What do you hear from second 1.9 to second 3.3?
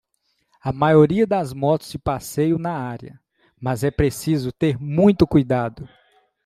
de passeio na área,